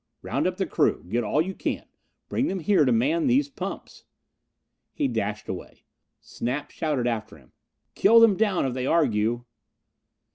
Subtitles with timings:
[0.23, 1.05] "Round up the crew.
[1.07, 1.85] Get all you can.
[2.27, 4.03] Bring them here to man these pumps."
[4.95, 5.83] He dashed away.
[6.19, 7.51] Snap shouted after him.
[7.93, 9.45] "Kill them down if they argue!"